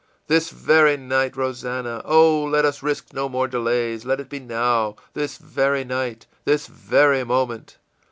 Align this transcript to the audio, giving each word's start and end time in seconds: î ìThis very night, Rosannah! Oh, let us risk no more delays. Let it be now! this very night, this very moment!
î 0.27 0.33
ìThis 0.35 0.49
very 0.51 0.97
night, 0.97 1.37
Rosannah! 1.37 2.01
Oh, 2.05 2.43
let 2.43 2.65
us 2.65 2.81
risk 2.81 3.13
no 3.13 3.29
more 3.29 3.47
delays. 3.47 4.03
Let 4.03 4.19
it 4.19 4.29
be 4.29 4.39
now! 4.39 4.95
this 5.13 5.37
very 5.37 5.83
night, 5.83 6.25
this 6.43 6.65
very 6.65 7.23
moment! 7.23 7.77